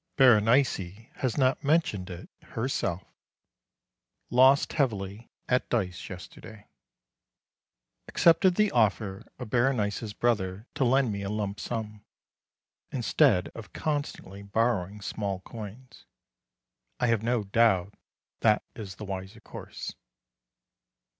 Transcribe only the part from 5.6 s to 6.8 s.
dice yesterday.